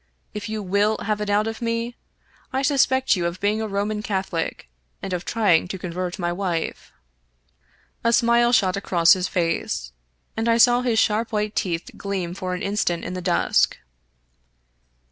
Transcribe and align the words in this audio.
If 0.33 0.49
you 0.49 0.63
will 0.63 0.97
have 1.03 1.21
it 1.21 1.29
out 1.29 1.45
of 1.45 1.61
me, 1.61 1.95
I 2.51 2.63
suspect 2.63 3.15
you 3.15 3.27
of 3.27 3.39
being 3.39 3.61
a 3.61 3.67
Roman 3.67 4.01
Catho 4.01 4.33
lic, 4.33 4.67
and 4.99 5.13
of 5.13 5.25
trying 5.25 5.67
to 5.67 5.77
convert 5.77 6.17
my 6.17 6.33
wife." 6.33 6.91
A 8.03 8.11
smile 8.11 8.51
shot 8.51 8.75
across 8.75 9.13
his 9.13 9.27
face, 9.27 9.91
and 10.35 10.49
I 10.49 10.57
saw 10.57 10.81
his 10.81 10.97
sharp 10.97 11.31
white 11.31 11.55
teeth 11.55 11.91
gleam 11.97 12.33
for 12.33 12.55
an 12.55 12.63
instant 12.63 13.05
in 13.05 13.13
the 13.13 13.21
dusk. 13.21 13.77